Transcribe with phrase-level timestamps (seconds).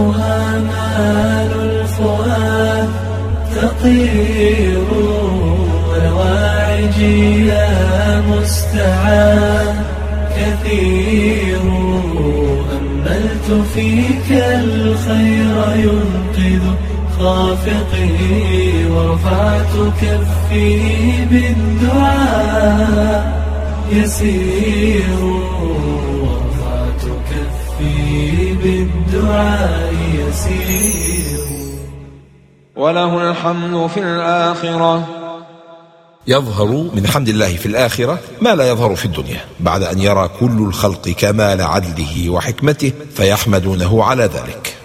[0.00, 2.88] أخلاقها مال الفؤاد
[3.56, 4.84] تطير
[5.88, 6.98] والواعج
[7.48, 7.70] يا
[8.20, 9.76] مستعان.
[10.36, 11.60] كثير
[12.72, 16.64] أملت فيك الخير ينقذ
[17.18, 20.68] خافقي ورفعت كفي
[21.30, 23.20] بالدعاء.
[23.92, 25.20] يسير
[28.62, 31.40] بالدعاء يسير.
[32.76, 35.08] وله الحمد في الآخرة.
[36.26, 40.58] يظهر من حمد الله في الآخرة ما لا يظهر في الدنيا بعد أن يرى كل
[40.68, 44.76] الخلق كمال عدله وحكمته فيحمدونه على ذلك.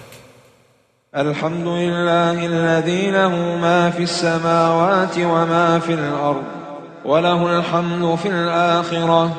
[1.15, 3.29] الحمد لله الذي له
[3.61, 6.43] ما في السماوات وما في الأرض
[7.05, 9.35] وله الحمد في الآخرة.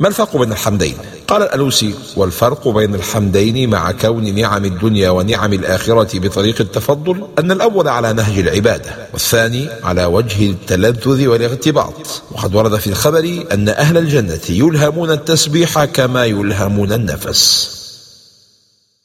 [0.00, 0.96] ما الفرق بين الحمدين؟
[1.32, 7.88] قال الألوسي والفرق بين الحمدين مع كون نعم الدنيا ونعم الآخرة بطريق التفضل أن الأول
[7.88, 12.22] على نهج العبادة والثاني على وجه التلذذ والاغتباط.
[12.32, 17.72] وقد ورد في الخبر أن أهل الجنة يلهمون التسبيح كما يلهمون النفس.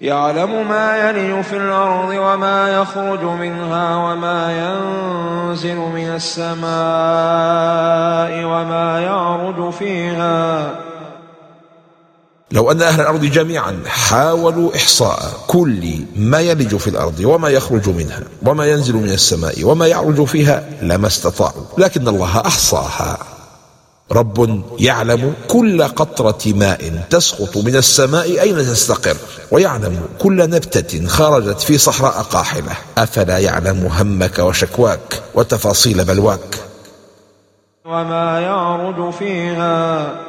[0.01, 6.67] يعلم ما يلج في الأرض وما يخرج منها وما ينزل من السماء
[8.45, 10.86] وما يعرج فيها.
[12.51, 18.23] لو أن أهل الأرض جميعا حاولوا إحصاء كل ما يلج في الأرض وما يخرج منها
[18.45, 23.17] وما ينزل من السماء وما يعرج فيها لما استطاعوا لكن الله أحصاها.
[24.11, 29.17] رب يعلم كل قطرة ماء تسقط من السماء أين تستقر
[29.51, 32.71] ويعلم كل نبتة خرجت في صحراء قاحلة.
[32.97, 36.55] أفلا يعلم همك وشكواك وتفاصيل بلواك؟
[37.85, 40.26] وما يعرج فيها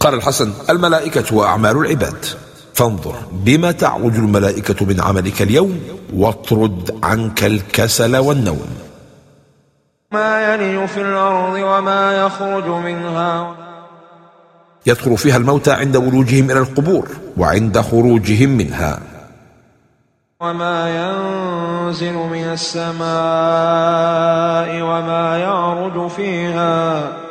[0.00, 2.24] قال الحسن الملائكة وأعمال العباد.
[2.74, 5.80] فانظر بما تعرج الملائكة من عملك اليوم
[6.14, 8.66] واطرد عنك الكسل والنوم.
[10.12, 13.56] ما يلج في الأرض وما يخرج منها.
[14.86, 19.00] يدخل فيها الموتى عند ولوجهم إلى القبور وعند خروجهم منها.
[20.40, 23.06] وما ينزل من السماء
[24.82, 27.25] وما يعرج فيها.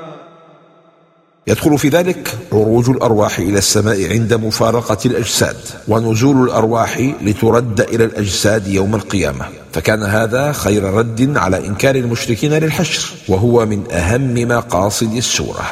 [1.48, 5.58] يدخل في ذلك عروج الأرواح إلى السماء عند مفارقة الأجساد
[5.88, 9.46] ونزول الأرواح لترد إلى الأجساد يوم القيامة.
[9.74, 15.66] فكان هذا خير رد على إنكار المشركين للحشر وهو من أهم مقاصد السورة.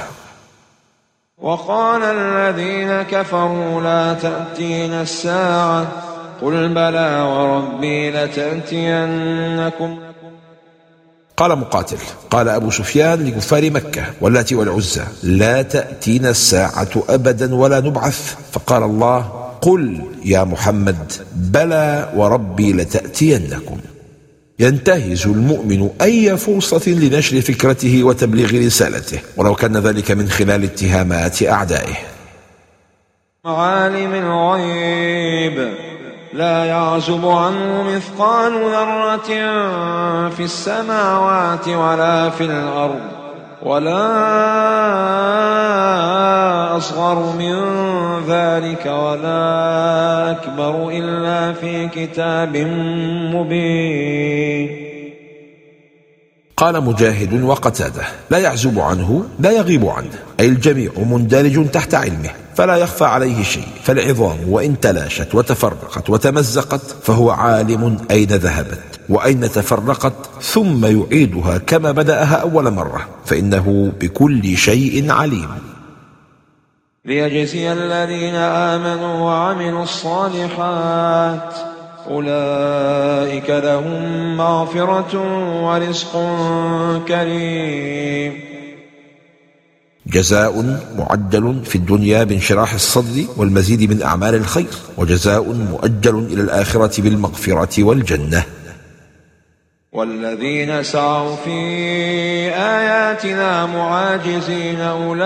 [1.41, 5.87] وقال الذين كفروا لا تأتين الساعة
[6.41, 9.97] قل بلى وربي لتأتينكم
[11.37, 11.97] قال مقاتل
[12.29, 18.35] قال أبو سفيان لكفار مكة واللات والعزى لا تأتينا الساعة أبدا ولا نبعث.
[18.51, 19.19] فقال الله
[19.61, 23.77] قل يا محمد بلى وربي لتأتينكم.
[24.59, 31.95] ينتهز المؤمن أي فرصة لنشر فكرته وتبليغ رسالته ولو كان ذلك من خلال اتهامات أعدائه.
[33.45, 35.73] عالم الغيب.
[36.33, 39.29] لا يعزب عنه مثقال ذرة
[40.29, 43.01] في السماوات ولا في الأرض
[43.63, 44.07] ولا
[46.77, 47.55] أصغر من
[48.27, 52.57] ذلك ولا أكبر إلا في كتاب
[53.33, 54.82] مبين.
[56.63, 60.19] قال مجاهد وقتاده لا يعزب عنه لا يغيب عنه.
[60.39, 63.67] أي الجميع مندرج تحت علمه فلا يخفى عليه شيء.
[63.83, 68.99] فالعظام وإن تلاشت وتفرقت وتمزقت فهو عالم أين ذهبت.
[69.09, 73.07] وأين تفرقت ثم يعيدها كما بدأها أول مرة.
[73.25, 75.49] فإنه بكل شيء عليم.
[77.05, 81.72] ليجزي الذين آمنوا وعملوا الصالحات.
[82.09, 85.13] أولئك لهم مغفرة
[85.65, 86.11] ورزق
[87.07, 88.33] كريم.
[90.07, 97.83] جزاء معجل في الدنيا بانشراح الصدر والمزيد من أعمال الخير وجزاء مؤجل إلى الآخرة بالمغفرة
[97.83, 98.43] والجنة.
[99.93, 101.59] والذين سعوا في
[102.49, 105.23] آياتنا معاجزين أولئك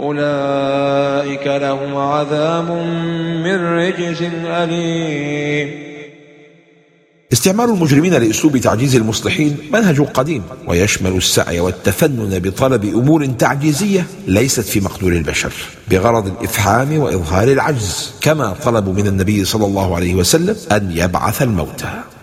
[0.00, 2.70] أولئك لهم عذاب
[3.44, 5.88] من رجز أليم.
[7.32, 14.80] استعمال المجرمين لأسلوب تعجيز المصلحين منهج قديم ويشمل السعي والتفنن بطلب أمور تعجيزية ليست في
[14.80, 15.52] مقدور البشر
[15.90, 22.17] بغرض الإفحام وإظهار العجز كما طلبوا من النبي صلى الله عليه وسلم أن يبعث الموتى.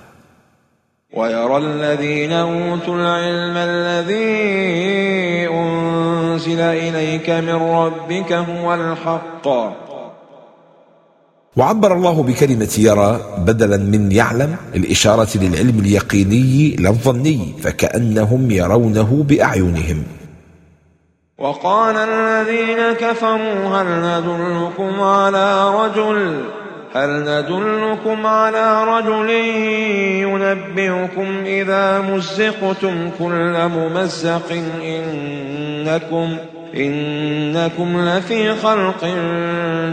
[1.15, 9.47] ويرى الذين أوتوا العلم الذي أنزل إليك من ربك هو الحق.
[11.57, 20.03] وعبر الله بكلمة يرى بدلا من يعلم الإشارة للعلم اليقيني لا الظني فكأنهم يرونه بأعينهم.
[21.37, 26.43] وقال الذين كفروا هل ندلكم على رجل
[26.95, 29.29] هل ندلكم على رجل
[30.21, 34.51] ينبئكم إذا مزقتم كل ممزق
[34.83, 36.37] إنكم
[36.75, 39.05] إنكم لفي خلق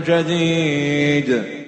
[0.07, 1.62] جديد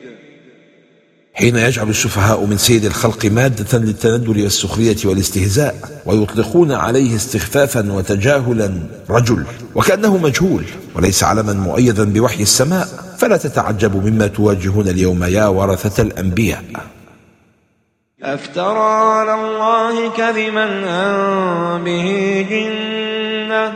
[1.35, 5.75] حين يجعل السفهاء من سيد الخلق مادة للتندل والسخرية والاستهزاء
[6.07, 8.73] ويطلقون عليه استخفافا وتجاهلا
[9.11, 9.45] رجل
[9.75, 10.65] وكأنه مجهول
[10.95, 12.89] وليس علما مؤيدا بوحي السماء
[13.19, 16.65] فلا تتعجبوا مما تواجهون اليوم يا ورثة الأنبياء.
[18.23, 20.67] أفترى على الله كذبا
[21.79, 23.73] به جنة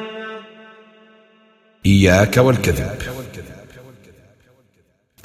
[1.87, 3.18] إياك والكذب.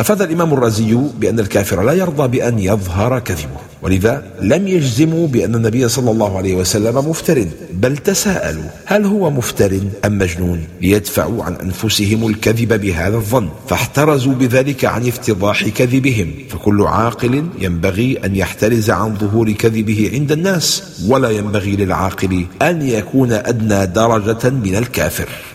[0.04, 5.90] أفاد الإمام الرازي بأن الكافر لا يرضى بأن يظهر كذبه ولذا لم يجزموا بأن النبي
[5.90, 12.28] صلى الله عليه وسلم مفتر بل تساءلوا هل هو مفتر أم مجنون ليدفعوا عن أنفسهم
[12.28, 19.52] الكذب بهذا الظن فاحترزوا بذلك عن افتضاح كذبهم فكل عاقل ينبغي أن يحترز عن ظهور
[19.52, 25.53] كذبه عند الناس ولا ينبغي للعاقل أن يكون أدنى درجة من الكافر.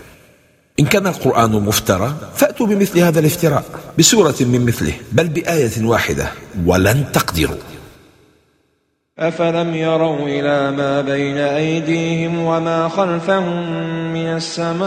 [0.80, 3.64] إن كان القرآن مفترى فأتوا بمثل هذا الافتراء
[3.98, 6.30] بسورة من مثله بل بآية واحدة
[6.66, 7.56] ولن تقدروا.
[9.18, 13.72] أفلم يروا إلى ما بين أيديهم وما خلفهم
[14.12, 14.86] من السماء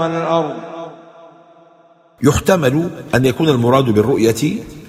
[0.00, 0.54] والأرض.
[2.22, 4.42] يحتمل أن يكون المراد بالرؤية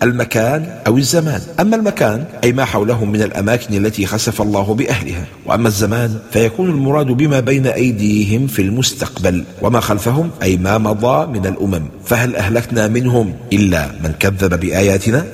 [0.04, 1.42] المكان أو الزمان.
[1.60, 5.26] أما المكان أي ما حولهم من الأماكن التي خسف الله بأهلها.
[5.46, 11.46] وأما الزمان فيكون المراد بما بين أيديهم في المستقبل وما خلفهم أي ما مضى من
[11.46, 11.84] الأمم.
[12.06, 15.26] فهل أهلكنا منهم إلا من كذب بآياتنا؟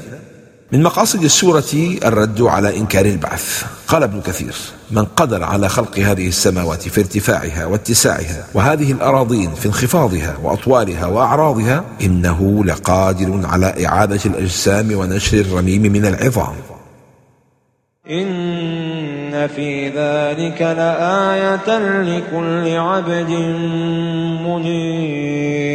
[0.71, 3.63] من مقاصد السورة الرد على إنكار البعث.
[3.87, 4.55] قال ابن كثير
[4.91, 11.83] من قدر على خلق هذه السماوات في ارتفاعها واتساعها وهذه الأراضين في انخفاضها وأطوالها وأعراضها
[12.01, 16.55] إنه لقادر على إعادة الأجسام ونشر الرميم من العظام.
[18.09, 23.29] إن في ذلك لآية لكل عبد
[24.47, 25.69] منيب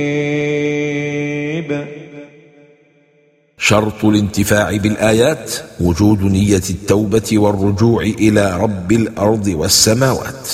[3.67, 10.49] شرط الانتفاع بالآيات وجود نية التوبة والرجوع إلى رب الأرض والسماوات.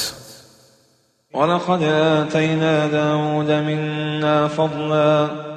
[1.35, 5.50] ولقد آتينا داود منا فضلا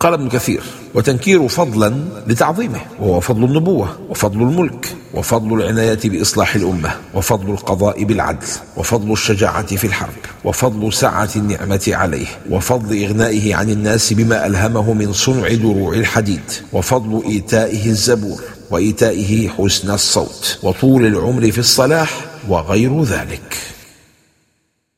[0.00, 0.62] قال ابن كثير
[0.94, 8.46] وتنكير فضلا لتعظيمه وهو فضل النبوة وفضل الملك وفضل العناية بإصلاح الأمة وفضل القضاء بالعدل
[8.76, 10.12] وفضل الشجاعة في الحرب
[10.44, 16.42] وفضل سعة النعمة عليه وفضل إغنائه عن الناس بما ألهمه من صنع دروع الحديد
[16.72, 22.10] وفضل إيتائه الزبور وإيتائه حسن الصوت وطول العمر في الصلاح
[22.48, 23.56] وغير ذلك.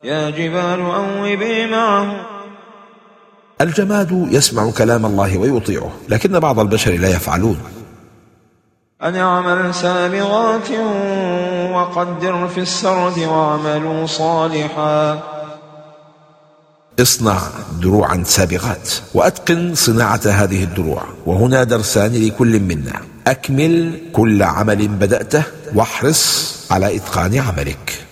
[0.05, 2.38] يا جبال أوبي معه
[3.61, 7.59] الجماد يسمع كلام الله ويطيعه لكن بعض البشر لا يفعلون.
[9.03, 10.71] أن يعمل سابغات
[11.73, 15.23] وقدر في السرد واعملوا صالحا.
[17.01, 17.39] اصنع
[17.83, 23.01] دروعا سابغات وأتقن صناعة هذه الدروع وهنا درسان لكل منا.
[23.27, 25.43] أكمل كل عمل بدأته
[25.75, 28.05] واحرص على إتقان عملك.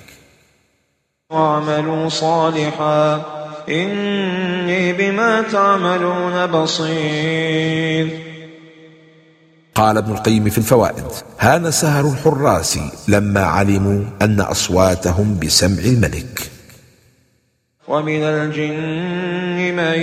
[1.31, 3.23] واعملوا صالحا.
[3.69, 8.09] إني بما تعملون بصير.
[9.75, 11.05] قال ابن القيم في الفوائد
[11.41, 16.41] هان سهر الحراس لما علموا أن أصواتهم بسمع الملك.
[17.89, 20.01] ومن الجن من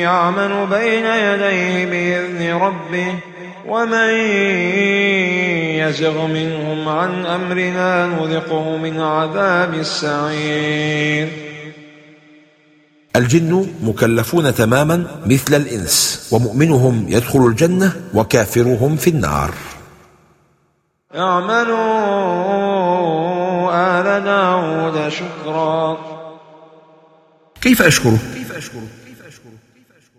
[0.00, 3.14] يعمل بين يديه بإذن ربه
[3.66, 4.10] ومن
[5.78, 11.49] يزغ منهم عن أمرنا نذقه من عذاب السعير.
[13.16, 19.54] الجن مكلفون تماما مثل الإنس ومؤمنهم يدخل الجنة وكافرهم في النار
[21.14, 21.80] اعملوا
[23.72, 25.98] آل داود شكرا
[27.60, 28.18] كيف أشكره؟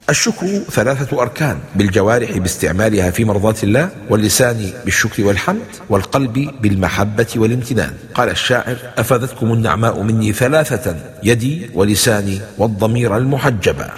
[0.10, 7.94] الشكر ثلاثة أركان بالجوارح باستعمالها في مرضاة الله واللسان بالشكر والحمد والقلب بالمحبة والامتنان.
[8.14, 13.90] قال الشاعر أفادتكم النعماء مني ثلاثة يدي ولساني والضمير المحجبة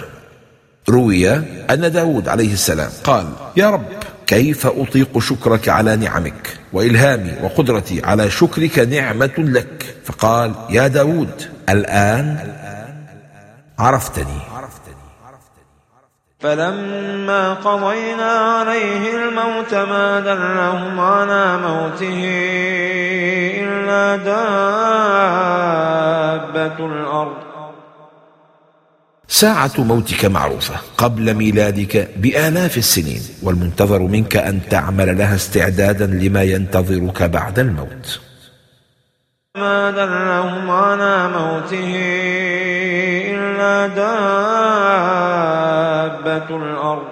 [0.88, 1.30] روي
[1.70, 3.86] أن داود عليه السلام قال يا رب
[4.26, 9.96] كيف أطيق شكرك على نعمك؟ وإلهامي وقدرتي على شكرك نعمة لك.
[10.04, 12.52] فقال يا داود الآن
[13.78, 14.53] عرفتني.
[16.44, 22.20] فلما قضينا عليه الموت ما دلهم على موته
[23.64, 24.46] إلا دابة
[26.86, 27.36] الأرض.
[29.28, 37.22] ساعة موتك معروفة قبل ميلادك بآلاف السنين والمنتظر منك أن تعمل لها استعدادا لما ينتظرك
[37.22, 38.20] بعد الموت.
[39.56, 41.94] ما دلهم على موته
[43.86, 44.16] دابة
[46.56, 47.08] الأرض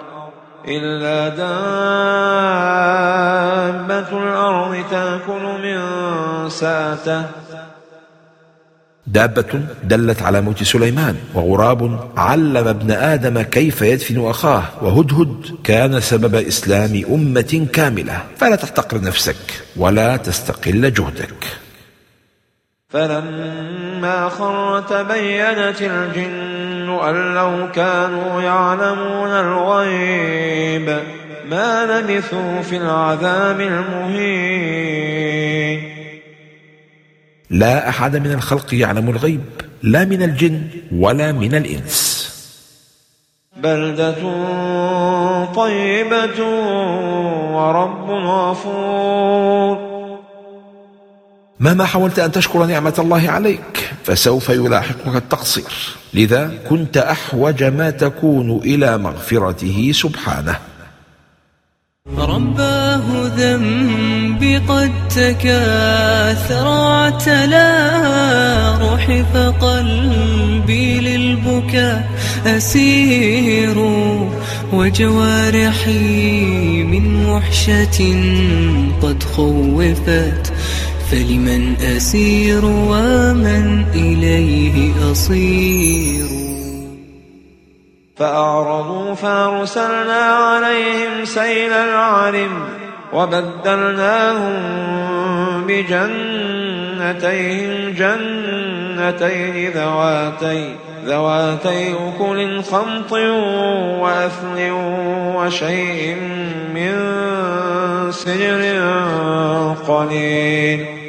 [0.69, 1.53] إلا دابة
[4.23, 5.79] الأرض تأكل من
[6.51, 7.23] ساته.
[9.07, 11.81] دابة دلت على موت سليمان وغراب
[12.17, 18.23] علم ابن آدم كيف يدفن أخاه وهدهد كان سبب إسلام أمة كاملة.
[18.39, 21.45] فلا تحتقر نفسك ولا تستقل جهدك.
[22.93, 30.99] فلما خر تبينت الجن أن لو كانوا يعلمون الغيب
[31.49, 35.03] ما لبثوا في العذاب المهين.
[37.51, 39.41] لا أحد من الخلق يعلم الغيب
[39.83, 40.63] لا من الجن
[40.97, 42.23] ولا من الإنس.
[43.57, 44.15] بلدة
[45.55, 46.45] طيبة
[47.53, 49.92] ورب غفور.
[51.63, 55.73] مهما حاولت أن تشكر نعمة الله عليك فسوف يلاحقك التقصير.
[56.15, 60.57] لذا كنت أحوج ما تكون إلى مغفرته سبحانه.
[62.19, 63.03] رباه
[63.37, 67.69] ذنبي قد تكاثر اعتلى
[68.81, 72.11] روحي فقلبي للبكاء
[72.47, 73.79] أسير
[74.73, 76.03] وجوارحي
[76.83, 77.99] من وحشة
[79.03, 80.53] قد خوفت.
[81.13, 86.27] فلمن أسير ومن إليه أصير.
[88.17, 92.69] فأعرضوا فأرسلنا عليهم سيل العرم
[93.13, 94.53] وبدلناهم
[95.67, 97.83] بجنتيهم.
[97.93, 103.13] جنتين ذواتي ذواتي أكل خمط
[104.03, 104.71] وأثل
[105.37, 106.17] وشيء
[106.75, 106.95] من
[108.13, 108.63] سجر
[109.89, 111.02] قليل.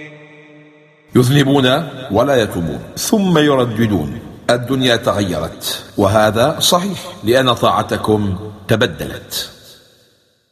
[1.15, 4.20] يذنبون ولا يتوبون ثم يرددون.
[4.50, 5.84] الدنيا تغيرت.
[5.98, 9.50] وهذا صحيح لأن طاعتكم تبدلت.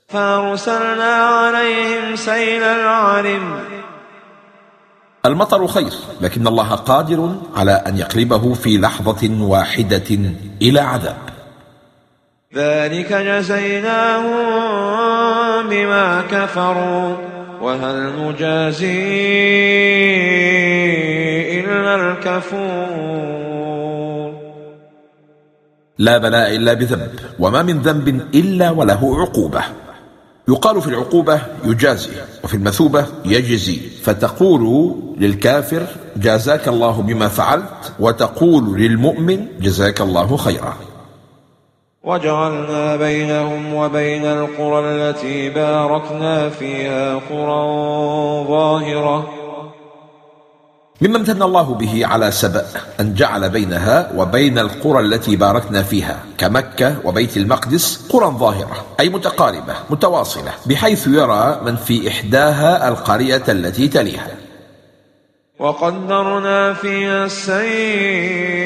[0.09, 3.59] فأرسلنا عليهم سيل العرم.
[5.25, 10.19] المطر خير لكن الله قادر على أن يقلبه في لحظة واحدة
[10.61, 11.17] إلى عذاب.
[12.55, 14.31] ذلك جزيناهم
[15.69, 17.40] بما كفروا.
[17.61, 19.01] وهل نجازي
[21.59, 23.51] إلا الكفور؟
[25.99, 29.61] لا بلاء إلا بذنب وما من ذنب إلا وله عقوبة.
[30.49, 32.09] يقال في العقوبة يجازي
[32.43, 33.79] وفي المثوبة يجزي.
[34.03, 35.87] فتقول للكافر
[36.17, 40.77] جازاك الله بما فعلت وتقول للمؤمن جزاك الله خيرا.
[42.03, 47.63] وجعلنا بينهم وبين القرى التي باركنا فيها قرى
[48.47, 49.29] ظاهرة.
[51.01, 52.65] مما امتن الله به على سبأ
[52.99, 59.73] أن جعل بينها وبين القرى التي باركنا فيها كمكة وبيت المقدس قرى ظاهرة أي متقاربة
[59.89, 64.35] متواصلة بحيث يرى من في إحداها القرية التي تليها.
[65.59, 68.61] وقدرنا فيها السير.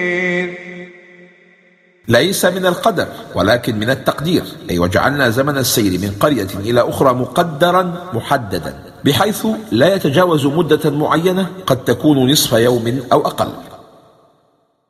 [2.07, 4.43] ليس من القدر ولكن من التقدير.
[4.69, 8.73] أي وجعلنا زمن السير من قرية إلى أخرى مقدرا محددا
[9.05, 13.51] بحيث لا يتجاوز مدة معينة قد تكون نصف يوم أو أقل.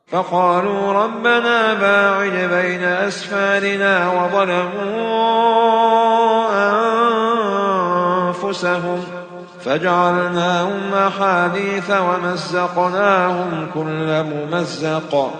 [0.06, 5.26] فقالوا ربنا باعد بين أسفارنا وظلموا
[8.28, 9.04] أنفسهم
[9.64, 15.30] فجعلناهم أحاديث ومزقناهم كل ممزق.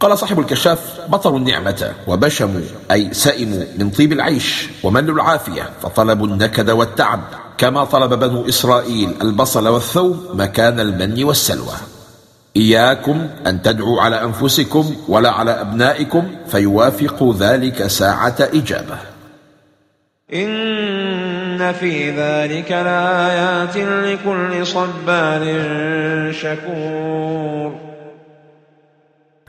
[0.00, 6.70] قال صاحب الكشاف بطروا النعمة وبشموا أي سئموا من طيب العيش وملوا العافية فطلبوا النكد
[6.70, 7.20] والتعب
[7.58, 11.74] كما طلب بنو إسرائيل البصل والثوم مكان المن والسلوى.
[12.56, 18.98] إياكم أن تدعوا على أنفسكم ولا على أبنائكم فيوافق ذلك ساعة إجابة.
[20.34, 25.42] إن في ذلك لآيات لكل صبار
[26.32, 27.89] شكور.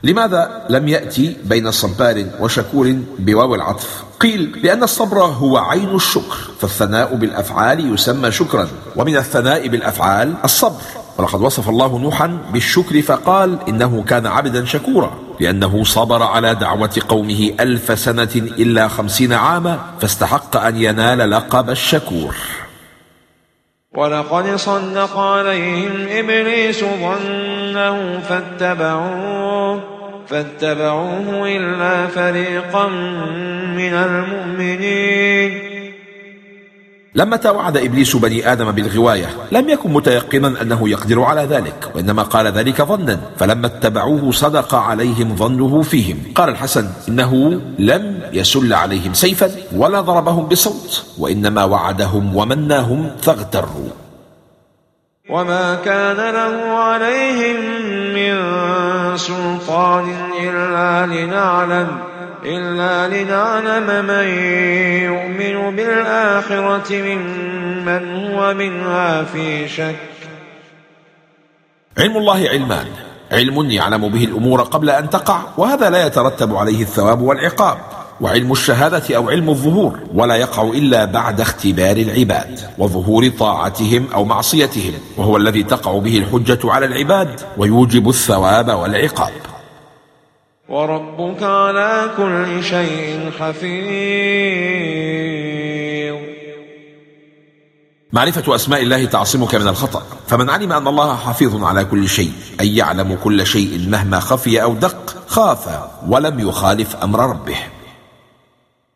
[0.04, 7.14] لماذا لم يأتي بين صبار وشكور بواو العطف؟ قيل لأن الصبر هو عين الشكر فالثناء
[7.14, 8.68] بالأفعال يسمى شكرا.
[8.96, 10.80] ومن الثناء بالأفعال الصبر.
[11.18, 17.50] ولقد وصف الله نوحا بالشكر فقال إنه كان عبدا شكورا لأنه صبر على دعوة قومه
[17.60, 22.34] ألف سنة إلا خمسين عاما فاستحق أن ينال لقب الشكور.
[23.94, 29.91] ولقد صدق عليهم إبليس ظنه فاتبعوه.
[30.32, 32.88] فاتبعوه إلا فريقا
[33.76, 35.72] من المؤمنين.
[37.14, 42.46] لما توعد إبليس بني آدم بالغواية لم يكن متيقنا أنه يقدر على ذلك وإنما قال
[42.46, 46.18] ذلك ظنا فلما اتبعوه صدق عليهم ظنه فيهم.
[46.34, 54.01] قال الحسن إنه لم يسل عليهم سيفا ولا ضربهم بصوت وإنما وعدهم ومناهم فاغتروا.
[55.32, 57.56] وما كان له عليهم
[58.12, 58.34] من
[59.16, 61.88] سلطان إلا لنعلم
[62.44, 64.26] إلا لنعلم من
[65.08, 69.96] يؤمن بالآخرة ممن هو منها في شك.
[71.98, 72.86] علم الله علمان.
[73.32, 78.01] علم يعلم به الأمور قبل أن تقع وهذا لا يترتب عليه الثواب والعقاب.
[78.22, 84.94] وعلم الشهادة أو علم الظهور ولا يقع إلا بعد اختبار العباد وظهور طاعتهم أو معصيتهم
[85.16, 89.32] وهو الذي تقع به الحجة على العباد ويوجب الثواب والعقاب.
[90.68, 94.62] وربك على كل شيء حفيظ.
[98.12, 102.76] معرفة أسماء الله تعصمك من الخطأ فمن علم أن الله حفيظ على كل شيء أي
[102.76, 105.68] يعلم كل شيء مهما خفي أو دق خاف
[106.08, 107.56] ولم يخالف أمر ربه.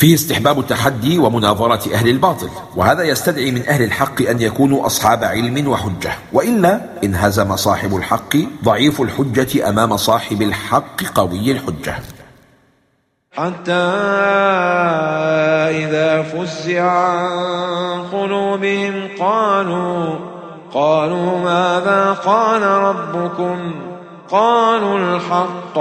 [0.00, 5.68] فيه استحباب التحدي ومناظرة أهل الباطل وهذا يستدعي من أهل الحق أن يكونوا أصحاب علم
[5.68, 6.12] وحجة.
[6.32, 11.94] وإلا انهزم صاحب الحق ضعيف الحجة أمام صاحب الحق قوي الحجة.
[13.32, 13.72] حتى
[15.84, 20.14] إذا فزع عن قلوبهم قالوا
[20.74, 23.74] قالوا ماذا قال ربكم؟
[24.30, 25.78] قالوا الحق.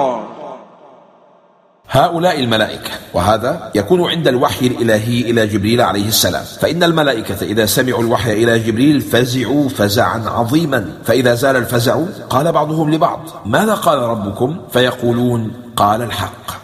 [1.92, 6.44] هؤلاء الملائكة وهذا يكون عند الوحي الإلهي إلى جبريل عليه السلام.
[6.44, 10.92] فإن الملائكة إذا سمعوا الوحي إلى جبريل فزعوا فزعا عظيما.
[11.06, 12.00] فإذا زال الفزع
[12.30, 16.60] قال بعضهم لبعض ماذا قال ربكم؟ فيقولون قال الحق.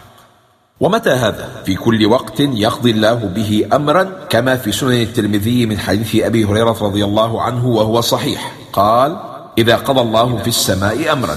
[0.80, 6.24] ومتى هذا؟ في كل وقت يقضي الله به أمرا كما في سنن الترمذي من حديث
[6.24, 8.52] أبي هريرة رضي الله عنه وهو صحيح.
[8.72, 9.16] قال
[9.58, 11.36] إذا قضى الله في السماء أمرا.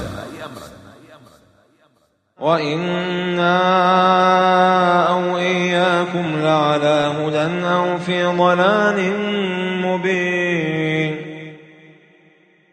[2.41, 3.59] وإنا
[5.09, 9.13] أو إياكم لعلى هدى أو في ضلال
[9.85, 11.15] مبين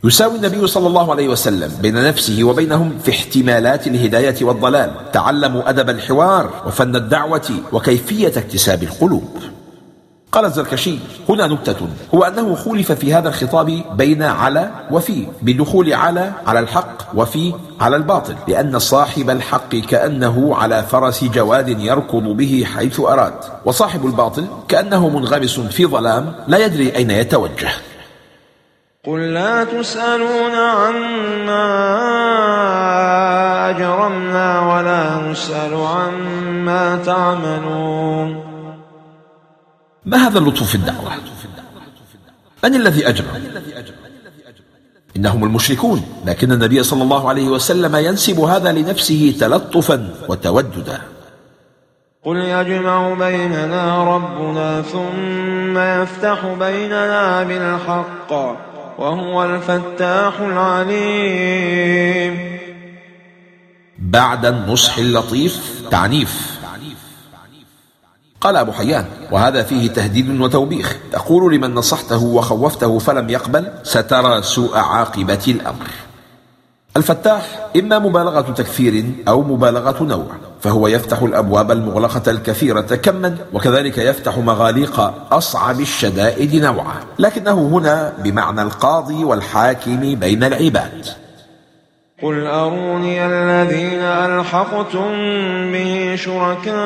[0.04, 4.90] يساوي النبي صلى الله عليه وسلم بين نفسه وبينهم في احتمالات الهداية والضلال.
[5.12, 9.38] تعلموا أدب الحوار وفن الدعوة وكيفية اكتساب القلوب.
[10.32, 16.32] قال الزركشي هنا نكتة هو أنه خولف في هذا الخطاب بين على وفي بدخول على
[16.46, 18.34] على الحق وفي على الباطل.
[18.48, 23.34] لأن صاحب الحق كأنه على فرس جواد يركض به حيث أراد.
[23.64, 27.70] وصاحب الباطل كأنه منغمس في ظلام لا يدري أين يتوجه.
[29.06, 31.66] قل لا تسألون عما
[33.70, 38.45] أجرمنا ولا نسأل عما تعملون.
[40.06, 41.12] ما هذا اللطف في الدعوة؟
[42.64, 43.26] من الذي أجرم
[45.16, 51.00] إنهم المشركون لكن النبي صلى الله عليه وسلم ينسب هذا لنفسه تلطفا وتوددا.
[52.24, 58.32] قل يجمع بيننا ربنا ثم يفتح بيننا بالحق
[58.98, 61.76] وهو الفتاح العليم.
[63.98, 66.55] بعد النصح اللطيف تعنيف.
[68.46, 70.96] قال أبو حيان وهذا فيه تهديد وتوبيخ.
[71.12, 75.86] تقول لمن نصحته وخوفته فلم يقبل سترى سوء عاقبة الأمر.
[76.96, 80.26] الفتاح إما مبالغة تكثير أو مبالغة نوع
[80.60, 86.96] فهو يفتح الأبواب المغلقة الكثيرة كما وكذلك يفتح مغاليق أصعب الشدائد نوعا.
[87.18, 91.06] لكنه هنا بمعنى القاضي والحاكم بين العباد.
[92.22, 95.12] قل أروني الذين ألحقتم
[95.72, 96.76] به شركاء؟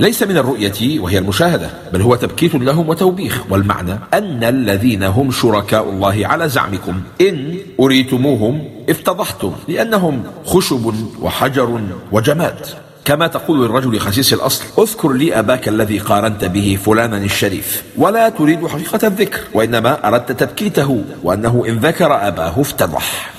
[0.00, 5.90] ليس من الرؤية وهي المشاهدة بل هو تبكيت لهم وتوبيخ والمعنى أن الذين هم شركاء
[5.90, 11.80] الله على زعمكم إن أريتموهم افتضحتم لأنهم خشب وحجر
[12.12, 12.66] وجماد.
[13.04, 17.84] كما تقول للرجل خسيس الأصل اذكر لي أباك الذي قارنت به فلانا الشريف.
[17.96, 23.34] ولا تريد حقيقة الذكر وإنما أردت تبكيته وأنه إن ذكر أباه افتضح.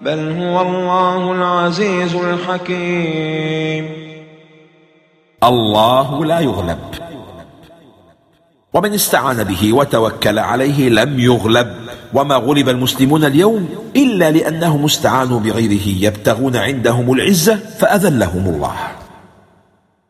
[0.00, 3.88] بل هو الله العزيز الحكيم.
[5.44, 7.03] الله لا يغلب.
[8.74, 11.74] ومن استعان به وتوكل عليه لم يغلب.
[12.14, 18.76] وما غلب المسلمون اليوم إلا لأنهم استعانوا بغيره يبتغون عندهم العزة فأذلهم الله.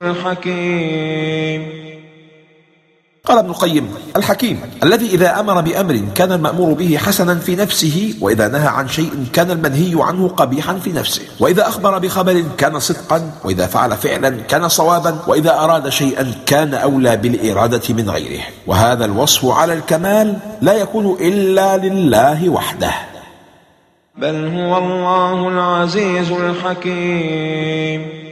[0.02, 1.93] الحكيم.
[3.26, 8.48] قال ابن القيم الحكيم الذي إذا أمر بأمر كان المأمور به حسنا في نفسه وإذا
[8.48, 11.22] نهى عن شيء كان المنهي عنه قبيحا في نفسه.
[11.40, 17.16] وإذا أخبر بخبر كان صدقا وإذا فعل فعلا كان صوابا وإذا أراد شيئا كان أولى
[17.16, 18.42] بالإرادة من غيره.
[18.66, 22.92] وهذا الوصف على الكمال لا يكون إلا لله وحده.
[24.16, 28.24] بل هو الله العزيز الحكيم.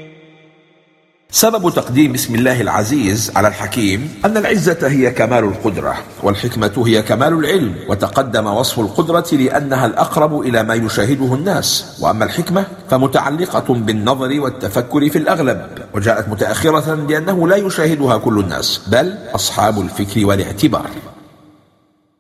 [1.35, 7.33] سبب تقديم اسم الله العزيز على الحكيم أن العزة هي كمال القدرة والحكمة هي كمال
[7.33, 11.99] العلم وتقدم وصف القدرة لأنها الأقرب إلى ما يشاهده الناس.
[12.01, 19.15] وأما الحكمة فمتعلقة بالنظر والتفكر في الأغلب وجاءت متأخرة لأنه لا يشاهدها كل الناس بل
[19.35, 20.91] أصحاب الفكر والاعتبار.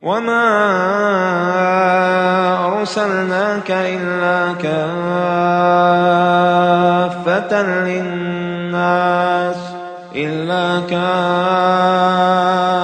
[0.02, 0.42] وما
[2.66, 4.82] أرسلناك إلا كافة
[7.62, 8.21] للناس
[10.16, 10.80] إلا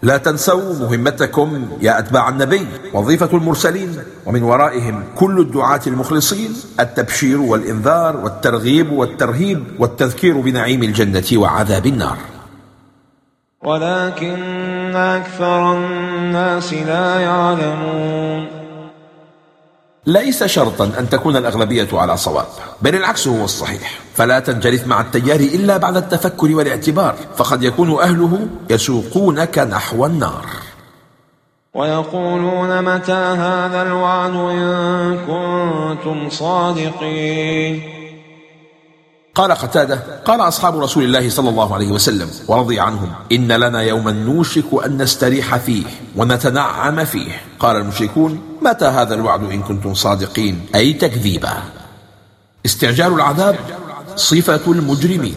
[0.02, 8.16] لا تنسوا مهمتكم يا أتباع النبي وظيفة المرسلين ومن ورائهم كل الدعاة المخلصين التبشير والإنذار
[8.16, 12.16] والترغيب والترهيب والتذكير بنعيم الجنة وعذاب النار.
[13.64, 18.55] ولكن أكثر الناس لا يعلمون.
[20.06, 22.46] ليس شرطا أن تكون الأغلبية على صواب
[22.82, 24.00] بل العكس هو الصحيح.
[24.14, 30.46] فلا تنجرف مع التيار إلا بعد التفكر والاعتبار فقد يكون أهله يسوقونك نحو النار.
[31.74, 37.95] ويقولون متى هذا الوعد إن كنتم صادقين؟
[39.36, 44.12] قال قتادة قال أصحاب رسول الله صلى الله عليه وسلم ورضي عنهم إن لنا يوما
[44.12, 45.84] نوشك أن نستريح فيه
[46.16, 47.40] ونتنعم فيه.
[47.58, 51.52] قال المشركون متى هذا الوعد إن كنتم صادقين؟ أي تكذيبا.
[52.66, 53.56] استعجال العذاب
[54.16, 55.36] صفة المجرمين.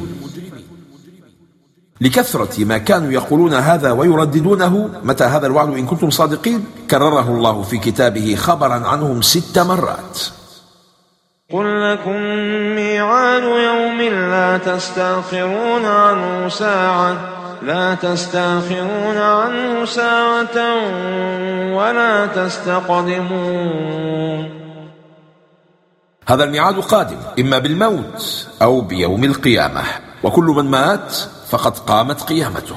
[2.02, 7.78] لكثرة ما كانوا يقولون هذا ويرددونه متى هذا الوعد إن كنتم صادقين؟ كرره الله في
[7.78, 10.20] كتابه خبرا عنهم ست مرات.
[11.54, 12.20] قل لكم
[12.76, 13.29] ميعاد
[14.58, 17.18] تستأخرون عنه ساعة
[17.62, 20.58] لا تستأخرون عنه ساعة
[21.76, 23.80] ولا تستقدمون.
[26.28, 29.84] هذا الميعاد قادم إما بالموت أو بيوم القيامة.
[30.24, 31.16] وكل من مات
[31.50, 32.76] فقد قامت قيامته.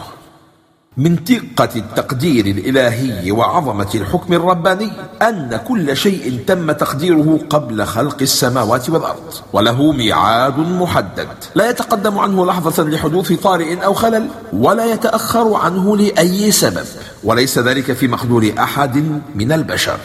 [0.96, 4.90] من دقة التقدير الإلهي وعظمة الحكم الرباني
[5.22, 11.28] أن كل شيء تم تقديره قبل خلق السماوات والأرض وله ميعاد محدد.
[11.54, 16.86] لا يتقدم عنه لحظة لحدوث طارئ أو خلل ولا يتأخر عنه لأي سبب
[17.24, 19.98] وليس ذلك في مقدور أحد من البشر.